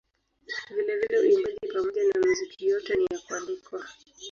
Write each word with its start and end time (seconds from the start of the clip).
Vilevile 0.73 1.19
uimbaji 1.19 1.59
pamoja 1.73 2.01
na 2.03 2.21
muziki 2.27 2.67
yote 2.67 2.95
ni 2.95 3.03
ya 3.11 3.19
kuandikwa. 3.27 3.85